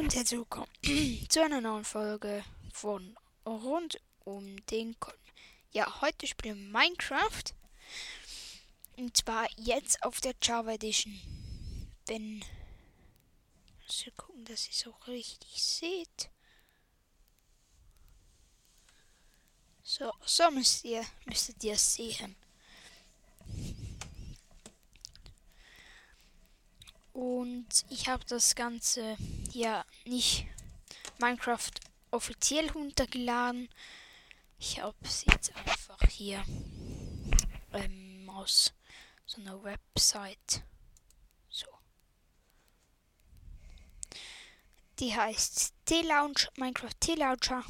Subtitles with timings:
[0.00, 0.72] und herzlich willkommen
[1.28, 5.20] zu einer neuen Folge von Rund um den Kolben.
[5.72, 7.52] Ja, heute spielen wir Minecraft.
[8.96, 11.20] Und zwar jetzt auf der Java Edition.
[12.06, 12.42] Wenn.
[13.82, 16.30] Muss ich gucken, dass ihr es auch richtig seht.
[19.82, 22.36] So, so müsst ihr, müsstet ihr sehen.
[27.12, 29.16] Und ich habe das Ganze
[29.52, 30.46] ja nicht
[31.18, 31.70] Minecraft
[32.10, 33.68] offiziell runtergeladen.
[34.58, 36.44] Ich habe es jetzt einfach hier
[37.72, 38.72] ähm, aus
[39.26, 40.62] so einer Website.
[41.48, 41.66] So.
[44.98, 47.64] Die heißt T-Launch, Minecraft T-Launcher.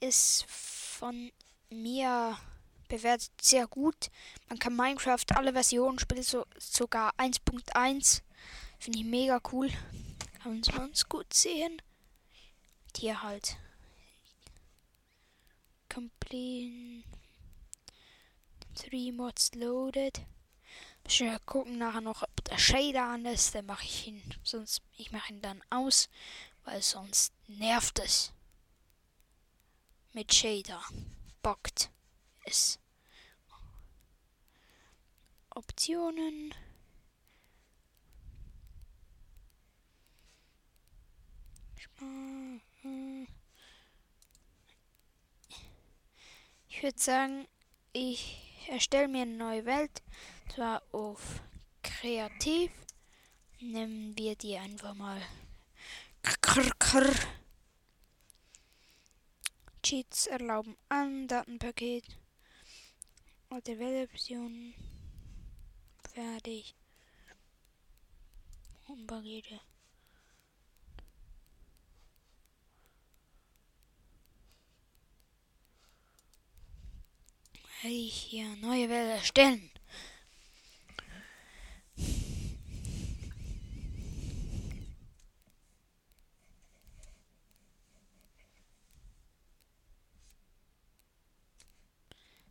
[0.00, 1.32] Ist von
[1.70, 2.36] mir
[2.92, 4.10] bewertet sehr gut.
[4.50, 8.20] Man kann Minecraft alle Versionen spielen, so, sogar 1.1.
[8.78, 9.70] Finde ich mega cool.
[10.42, 11.80] Kann man es gut sehen.
[12.94, 13.56] Hier halt.
[15.88, 17.02] Complete.
[18.74, 20.20] Three Mods loaded.
[21.08, 23.54] Wir gucken nachher noch, ob der Shader an ist.
[23.54, 24.22] Dann mache ich ihn.
[24.42, 26.10] Sonst, ich mache ihn dann aus.
[26.64, 28.32] Weil sonst nervt es.
[30.12, 30.82] Mit Shader.
[31.42, 31.90] Bockt
[32.44, 32.81] es.
[35.54, 36.54] Optionen.
[46.68, 47.46] Ich würde sagen,
[47.92, 50.02] ich erstelle mir eine neue Welt,
[50.54, 51.40] zwar auf
[51.82, 52.70] kreativ.
[53.60, 55.22] Nehmen wir die einfach mal.
[59.82, 62.04] Cheats erlauben an Datenpaket
[63.50, 64.91] oder Weltoptionen.
[66.14, 66.74] Fertig.
[69.06, 69.60] Pakete.
[77.84, 79.70] Ich hier neue Welt erstellen.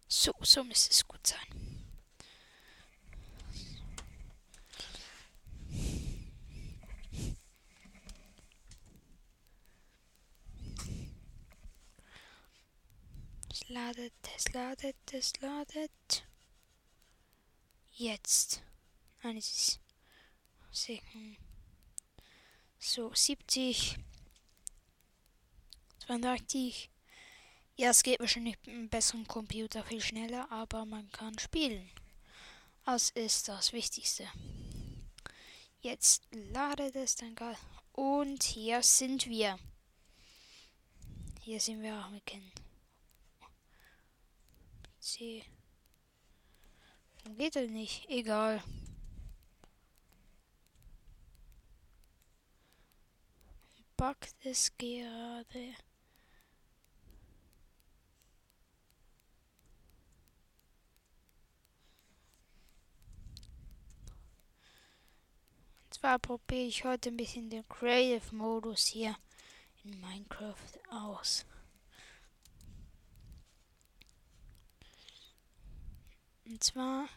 [0.07, 1.60] So, so müsste es gut sein.
[13.69, 16.25] Ladet, es ladet, es ladet.
[17.93, 18.61] Jetzt.
[19.23, 19.79] Nein, es
[20.71, 20.99] ist.
[22.79, 23.97] So, 70.
[25.99, 26.89] 32.
[27.75, 31.89] Ja, es geht wahrscheinlich mit einem besseren Computer viel schneller, aber man kann spielen.
[32.85, 34.27] Das ist das Wichtigste.
[35.81, 37.57] Jetzt ladet es dann gerade.
[37.93, 39.57] Und hier sind wir.
[41.41, 42.61] Hier sind wir auch mit Kind.
[45.11, 45.43] C.
[47.37, 48.09] Geht das nicht?
[48.09, 48.63] Egal.
[53.97, 55.75] Backt es gerade.
[65.83, 69.17] Und zwar probiere ich heute ein bisschen den Creative Modus hier
[69.83, 71.45] in Minecraft aus.
[76.45, 77.07] Und zwar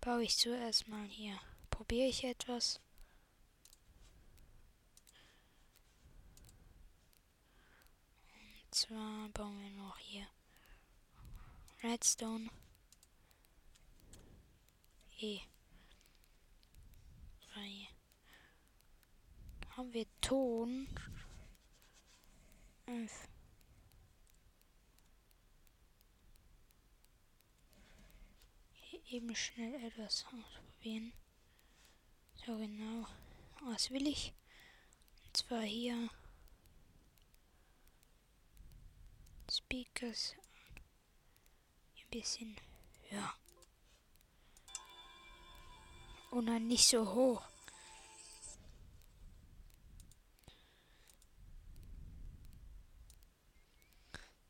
[0.00, 1.38] baue ich zuerst mal hier.
[1.70, 2.80] Probiere ich etwas.
[8.64, 10.26] Und zwar bauen wir noch hier
[11.82, 12.48] Redstone.
[15.18, 15.40] E.
[17.52, 17.88] Drei.
[19.76, 20.88] Haben wir Ton.
[22.84, 23.28] Fünf.
[29.08, 31.12] Eben schnell etwas ausprobieren.
[32.44, 33.06] So genau.
[33.64, 34.32] Was will ich?
[35.24, 36.08] Und zwar hier
[39.50, 40.34] Speakers
[41.96, 42.56] ein bisschen
[43.08, 43.34] höher.
[46.30, 47.42] Und dann nicht so hoch.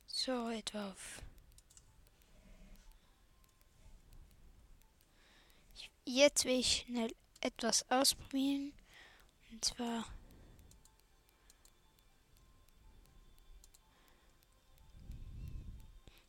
[0.07, 1.23] So etwa auf
[6.09, 8.73] Jetzt will ich schnell etwas ausprobieren.
[9.51, 10.07] Und zwar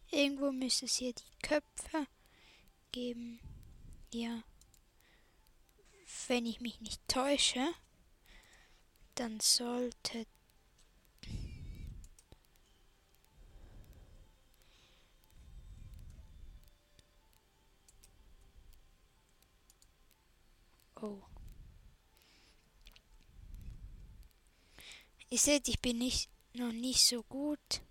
[0.10, 2.08] irgendwo müsste es hier die Köpfe
[2.92, 3.40] geben.
[4.12, 4.44] Ja.
[6.28, 7.68] Wenn ich mich nicht täusche.
[9.14, 10.26] dann sollte
[21.00, 21.22] Oh.
[25.30, 27.82] Ihr seht, ich bin nicht noch nicht so gut.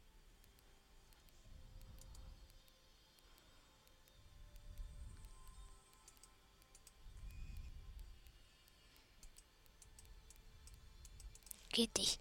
[11.68, 12.20] Geht nicht.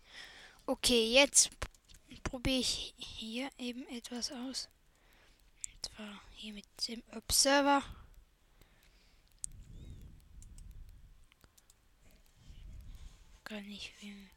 [0.68, 1.50] Okay, jetzt
[2.24, 4.70] probiere ich hier eben etwas aus.
[5.74, 7.82] Und zwar hier mit dem Observer.
[13.46, 14.28] Gar nicht wie.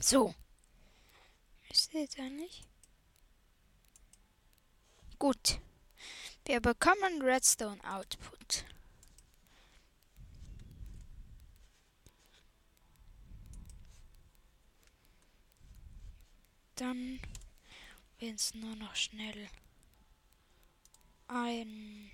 [0.00, 0.34] So.
[1.68, 2.64] Müsste jetzt eigentlich.
[5.18, 5.60] Gut.
[6.46, 8.64] Wir bekommen Redstone Output.
[16.76, 17.20] Dann
[18.18, 19.48] werden es nur noch schnell
[21.28, 22.10] ein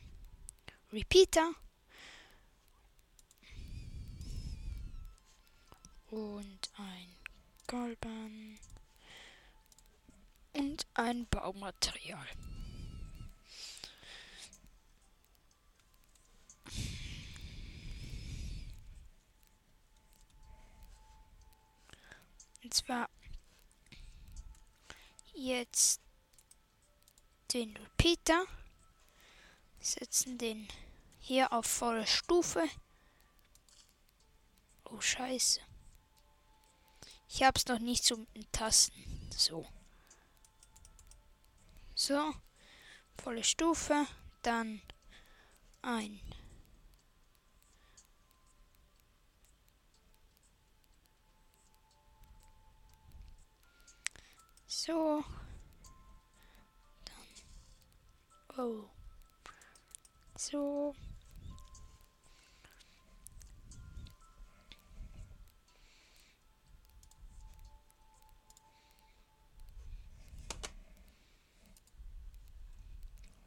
[0.92, 1.54] Repeater.
[6.10, 7.16] Und ein
[7.66, 8.58] Golban
[10.52, 12.26] und ein Baumaterial.
[22.62, 23.08] Und zwar
[25.32, 26.00] jetzt
[27.54, 28.46] den Repeater,
[29.82, 30.68] setzen den
[31.18, 32.68] hier auf volle Stufe.
[34.84, 35.60] Oh Scheiße.
[37.28, 39.30] Ich hab's noch nicht den Tasten.
[39.34, 39.66] So.
[41.94, 42.34] So.
[43.22, 44.06] Volle Stufe.
[44.42, 44.82] Dann
[45.80, 46.20] ein.
[54.66, 55.24] So.
[57.04, 58.58] Dann.
[58.58, 58.91] Oh.
[60.42, 60.96] So.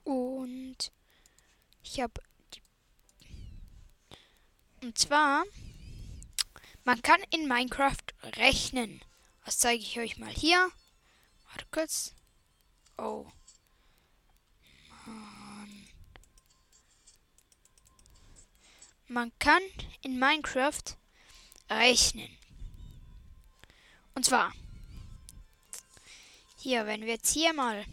[0.05, 0.93] Und
[1.83, 2.13] ich habe
[4.81, 5.43] und zwar
[6.85, 7.97] man kann in Minecraft
[8.37, 9.01] rechnen.
[9.43, 10.71] Das zeige ich euch mal hier.
[11.49, 12.15] Warte kurz.
[12.97, 13.27] Oh.
[19.15, 19.61] Man kann
[20.01, 20.97] in Minecraft
[21.69, 22.37] rechnen.
[24.13, 24.51] Und zwar
[26.57, 27.85] hier, wenn wir jetzt hier mal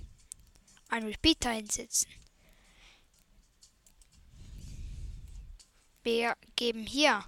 [0.89, 2.11] einen Repeater hinsetzen.
[6.03, 7.25] Wir geben hier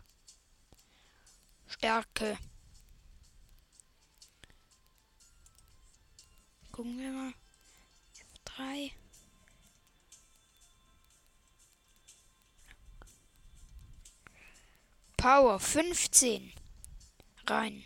[1.68, 2.36] Stärke.
[6.72, 7.34] Gucken wir mal.
[8.44, 8.90] F3.
[15.24, 16.52] Power 15
[17.46, 17.82] rein.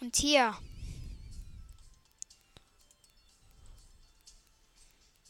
[0.00, 0.58] Und hier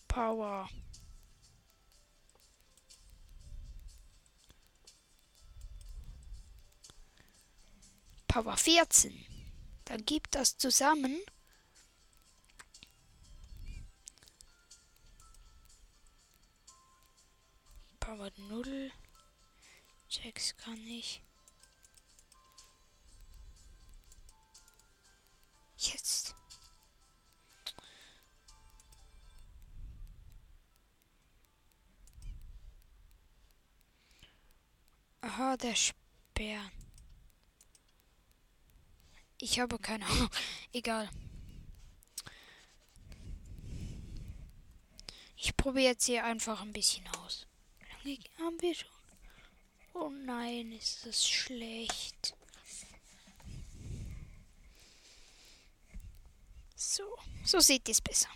[0.08, 0.70] Power.
[8.26, 9.26] Power 14.
[9.84, 11.20] Dann gibt das zusammen
[18.00, 18.92] Power 0.
[20.12, 21.22] Checks kann ich.
[25.78, 26.34] Jetzt.
[35.22, 36.60] Aha, der Speer.
[39.38, 40.28] Ich habe keine Ahnung.
[40.74, 41.08] Egal.
[45.36, 47.46] Ich probiere jetzt hier einfach ein bisschen aus.
[48.02, 49.01] Wie lange haben wir schon?
[49.94, 52.34] Oh nein, ist das schlecht.
[56.74, 57.04] So,
[57.44, 58.28] so sieht es besser.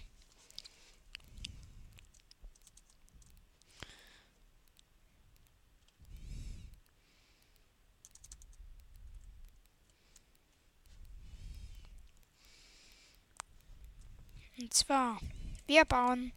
[14.58, 15.20] Und zwar,
[15.66, 16.32] wir bauen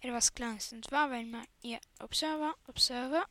[0.00, 0.72] etwas Kleines.
[0.72, 3.26] Und zwar, wenn man hier Observer, Observer,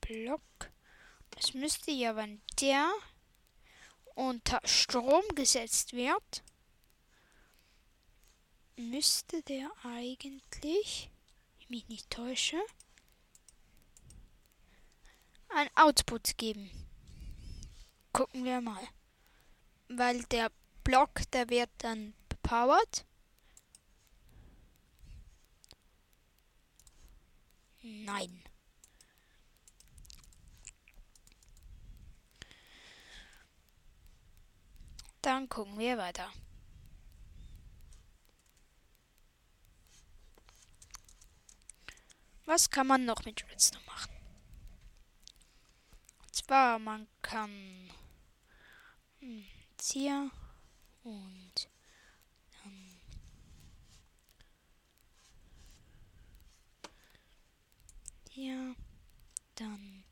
[0.00, 0.42] Block.
[1.38, 2.92] Es müsste ja, wenn der
[4.14, 6.42] unter Strom gesetzt wird,
[8.76, 11.10] müsste der eigentlich,
[11.58, 12.60] ich mich nicht täusche,
[15.48, 16.70] ein Output geben.
[18.12, 18.86] Gucken wir mal.
[19.96, 20.50] Weil der
[20.84, 23.04] Block, der wird dann bepowert.
[27.82, 28.42] Nein.
[35.20, 36.32] Dann gucken wir weiter.
[42.44, 44.12] Was kann man noch mit Redstone machen?
[46.22, 47.90] Und zwar, man kann
[49.20, 49.44] hm,
[49.82, 50.30] jetzt hier
[51.02, 51.68] und
[52.62, 53.00] dann
[58.30, 58.76] hier,
[59.56, 60.04] dann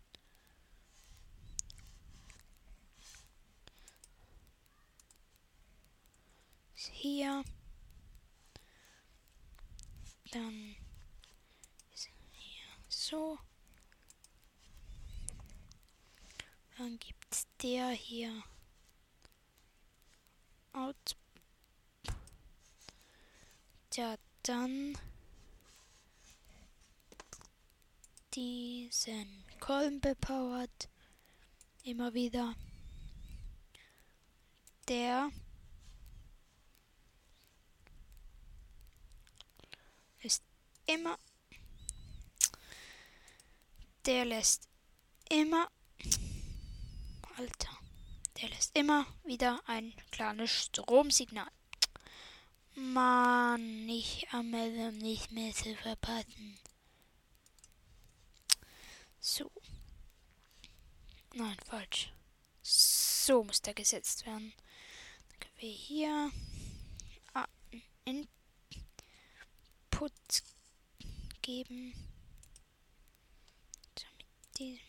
[6.75, 7.45] hier,
[10.33, 10.75] dann
[12.89, 13.39] so.
[16.77, 18.43] Dann gibt's der hier.
[20.73, 21.17] Out.
[23.95, 24.97] Ja, dann
[28.35, 30.89] diesen Kolben bepowert.
[31.83, 32.55] Immer wieder.
[34.89, 35.31] Der
[40.23, 40.43] ist
[40.87, 41.19] immer
[44.07, 44.69] der lässt
[45.29, 45.69] immer.
[47.37, 47.80] Alter.
[48.41, 51.51] Der lässt immer wieder ein kleines Stromsignal.
[52.75, 56.59] Mann, ich Anmeldung nicht mehr zu verpassen.
[59.21, 59.51] So.
[61.35, 62.13] Nein, falsch.
[62.63, 64.55] So muss der gesetzt werden.
[65.29, 66.31] Dann können wir hier
[68.05, 68.33] Input
[71.43, 71.95] geben
[74.59, 74.81] die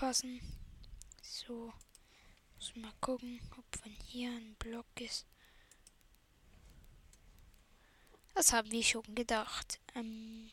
[0.00, 0.40] aufpassen.
[1.22, 1.72] So,
[2.56, 5.26] muss mal gucken, ob von hier ein Block ist.
[8.34, 9.78] Das haben wir schon gedacht.
[9.94, 10.50] Ähm,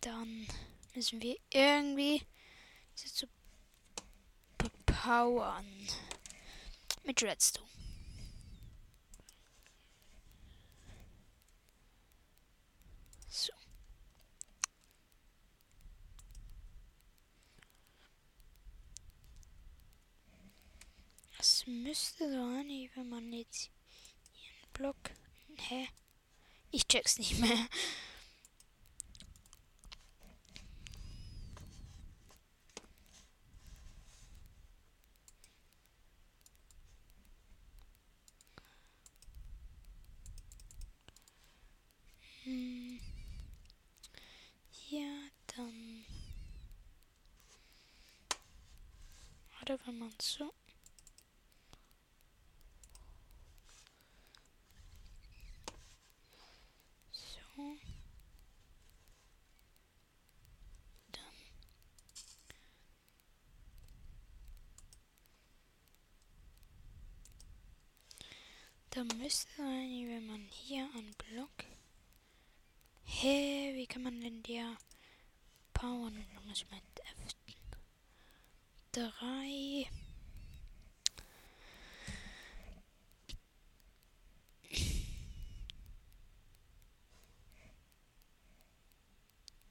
[0.00, 0.46] dann
[0.94, 2.22] müssen wir irgendwie
[2.94, 3.26] zu
[4.58, 5.88] bepowern
[7.02, 7.71] mit Redstone.
[21.66, 23.70] Müsste sein, wenn man jetzt
[24.32, 24.96] hier einen Block.
[25.56, 25.88] Hä?
[26.72, 27.68] Ich check's nicht mehr.
[42.44, 42.98] Hm.
[44.90, 46.04] Ja, dann.
[49.62, 50.52] Oder wenn man so
[68.94, 71.64] Da müsste sein, wenn man hier einen Block.
[73.04, 74.76] Hä, hey, wie kann man denn der
[75.72, 76.26] powern?
[76.46, 76.82] Muss mit
[78.92, 79.86] F3.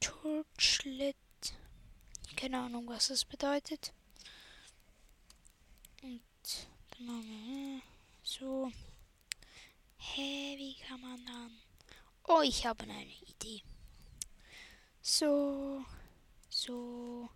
[0.00, 1.16] Torchlit.
[2.34, 3.92] Keine Ahnung, was das bedeutet.
[6.02, 6.22] Und
[6.90, 7.82] dann machen wir
[8.24, 8.72] so.
[10.04, 11.58] Hä, wie kann man dann?
[12.24, 13.62] Oh, ich habe eine Idee.
[15.00, 15.84] So,
[16.50, 17.28] so.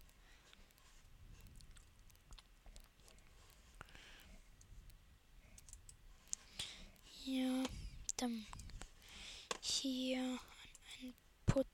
[7.24, 7.64] Ja,
[8.16, 8.46] dann
[9.60, 10.38] hier
[11.00, 11.14] ein
[11.46, 11.66] Put,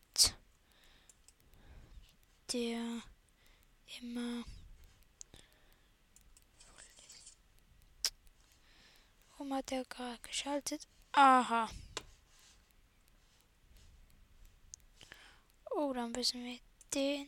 [2.53, 3.03] der
[4.01, 4.45] immer
[9.73, 10.87] Warum hat er gerade geschaltet?
[11.13, 11.71] Aha.
[15.71, 16.59] Oh, dann müssen wir
[16.93, 17.27] den.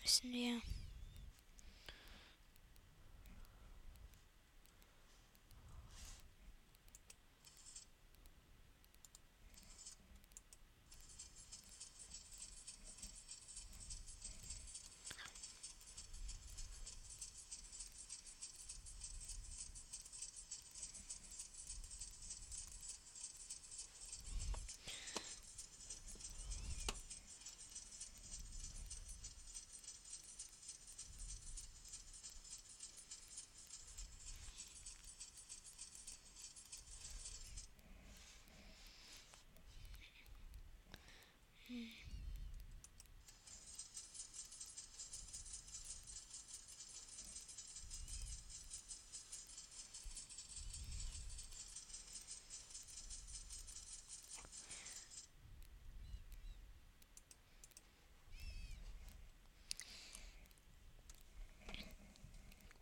[0.00, 0.62] Müssen wir.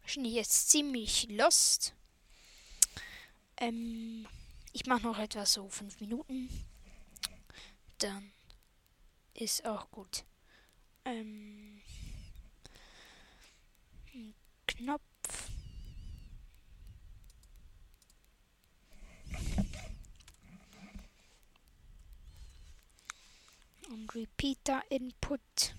[0.09, 1.93] Wahrscheinlich jetzt ziemlich lost.
[3.59, 4.27] Ähm,
[4.73, 6.49] ich mache noch etwas so fünf Minuten.
[7.99, 8.33] Dann
[9.35, 10.25] ist auch gut.
[11.05, 11.83] Ähm,
[14.67, 15.51] Knopf.
[23.91, 25.75] Und Repeater Input.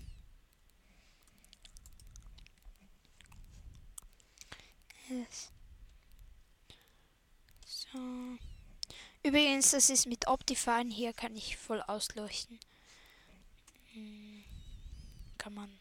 [5.10, 5.52] Yes.
[7.66, 8.38] So.
[9.30, 10.92] Übrigens, das ist mit Optifine.
[10.92, 12.60] Hier kann ich voll ausleuchten.
[13.94, 14.44] Hm.
[15.38, 15.78] Kann man.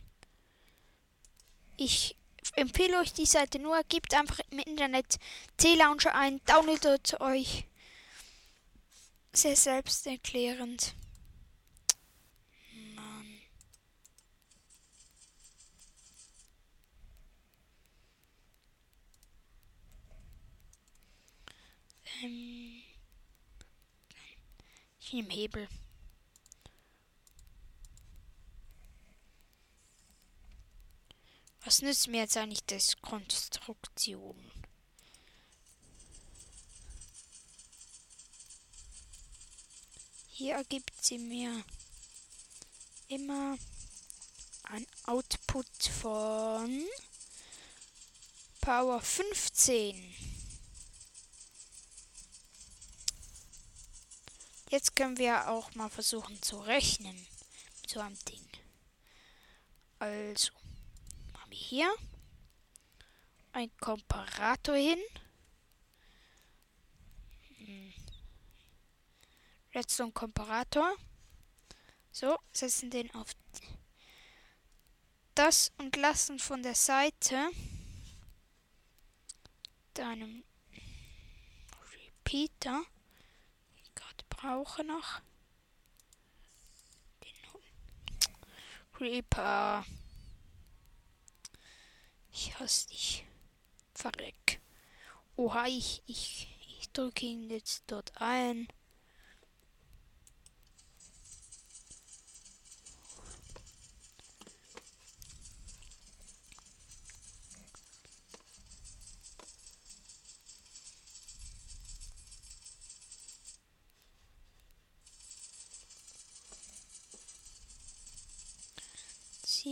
[1.78, 2.14] Ich
[2.56, 3.82] empfehle euch die Seite nur.
[3.84, 5.18] Gebt einfach im Internet
[5.56, 6.42] T-Launcher ein.
[6.44, 7.64] Downloadet euch.
[9.32, 10.92] Sehr selbsterklärend.
[12.94, 13.40] Mann.
[22.22, 22.68] Ähm.
[25.12, 25.68] Nehme Hebel.
[31.64, 34.36] Was nützt mir jetzt eigentlich das Konstruktion?
[40.28, 41.64] Hier ergibt sie mir
[43.08, 43.58] immer
[44.64, 45.66] ein Output
[46.00, 46.86] von
[48.60, 50.14] Power 15.
[54.70, 57.26] Jetzt können wir auch mal versuchen zu rechnen
[57.80, 58.46] mit so einem Ding.
[59.98, 60.52] Also
[61.50, 61.92] hier
[63.52, 64.98] ein Komparator hin.
[67.56, 67.92] Hm.
[69.74, 70.96] Redstone Komparator.
[72.12, 73.32] So, setzen den auf
[75.34, 77.50] das und lassen von der Seite
[79.94, 80.44] deinem
[81.92, 82.82] Repeater,
[84.38, 85.20] brauche noch,
[87.24, 88.32] den
[88.92, 89.84] Creeper.
[92.30, 93.24] Ich hasse dich.
[93.94, 94.60] Verreck.
[95.34, 98.68] Oha, ich, ich, ich drücke ihn jetzt dort ein.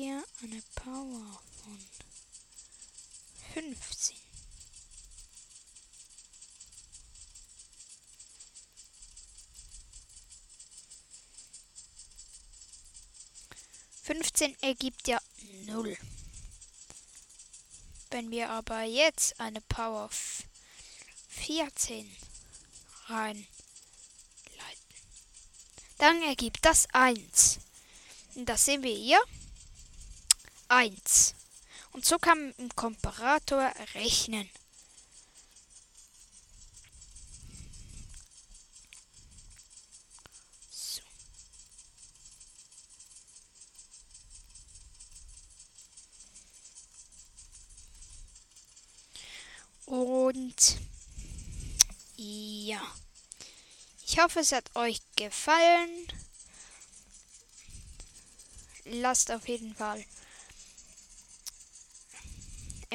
[0.07, 1.79] Hier eine Power von
[3.53, 4.17] fünfzehn.
[14.01, 15.19] Fünfzehn ergibt ja
[15.65, 15.99] null.
[18.11, 20.09] Wenn wir aber jetzt eine Power
[21.31, 22.17] 14
[23.07, 23.49] reinleiten,
[25.99, 27.59] dann ergibt das 1.
[28.37, 29.21] Und das sehen wir hier.
[30.69, 31.35] 1.
[31.93, 34.49] Und so kann man im Komparator rechnen.
[49.87, 50.79] Und
[52.17, 52.83] ja,
[54.05, 56.09] ich hoffe, es hat euch gefallen.
[58.85, 60.05] Lasst auf jeden Fall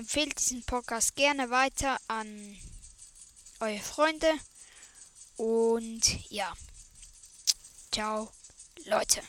[0.02, 2.58] empfehlt diesen Podcast gerne weiter an
[3.60, 4.34] eure Freunde.
[5.38, 6.52] Und ja,
[7.92, 8.32] ciao
[8.86, 9.22] Leute.